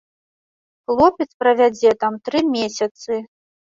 Хлопец 0.85 1.29
правядзе 1.43 1.95
там 2.07 2.13
тры 2.27 2.45
месяцы. 2.57 3.25